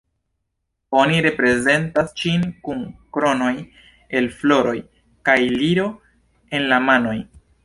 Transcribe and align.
Oni 1.01 1.19
reprezentas 1.25 2.09
ŝin 2.21 2.47
kun 2.69 2.81
kronoj 3.17 3.53
el 4.21 4.31
floroj 4.41 4.77
kaj 5.31 5.39
liro 5.61 5.89
en 6.61 6.71
la 6.75 6.85
manoj. 6.91 7.19